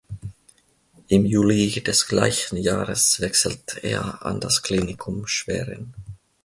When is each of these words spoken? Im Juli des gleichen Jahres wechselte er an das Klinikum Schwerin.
Im 1.09 1.27
Juli 1.27 1.69
des 1.69 2.07
gleichen 2.07 2.57
Jahres 2.57 3.19
wechselte 3.21 3.81
er 3.81 4.25
an 4.25 4.39
das 4.39 4.63
Klinikum 4.63 5.27
Schwerin. 5.27 5.93